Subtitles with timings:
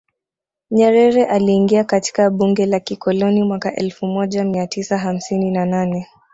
[0.71, 6.07] Nyerere aliingia katika bunge la kikoloni mwaka elfu moja mia tisa hamsini na nane